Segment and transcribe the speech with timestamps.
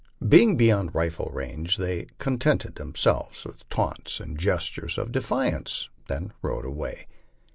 [0.27, 6.65] Being beyond rifle range, they contented themselves with taunts and gestures of defiance, then rode
[6.65, 7.05] away.